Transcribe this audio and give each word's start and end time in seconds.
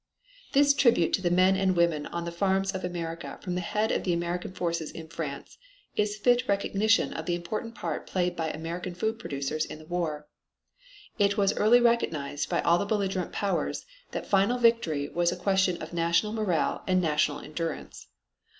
This 0.53 0.73
tribute 0.73 1.13
to 1.13 1.21
the 1.21 1.29
men 1.29 1.55
and 1.55 1.75
women 1.77 2.07
on 2.07 2.25
the 2.25 2.31
farms 2.31 2.71
of 2.71 2.83
America 2.83 3.37
from 3.43 3.53
the 3.53 3.61
head 3.61 3.91
of 3.91 4.03
the 4.03 4.13
American 4.13 4.51
forces 4.51 4.89
in 4.89 5.07
France 5.07 5.59
is 5.95 6.17
fit 6.17 6.47
recognition 6.47 7.13
of 7.13 7.27
the 7.27 7.35
important 7.35 7.75
part 7.75 8.07
played 8.07 8.35
by 8.35 8.49
American 8.49 8.95
food 8.95 9.19
producers 9.19 9.63
in 9.63 9.77
the 9.77 9.85
war. 9.85 10.27
It 11.19 11.37
was 11.37 11.53
early 11.55 11.79
recognized 11.81 12.49
by 12.49 12.61
all 12.61 12.79
the 12.79 12.85
belligerent 12.85 13.31
powers 13.31 13.85
that 14.09 14.25
final 14.25 14.57
victory 14.57 15.07
was 15.07 15.31
a 15.31 15.35
question 15.37 15.79
of 15.79 15.93
national 15.93 16.33
morale 16.33 16.81
and 16.87 16.99
national 16.99 17.39
endurance. 17.39 18.07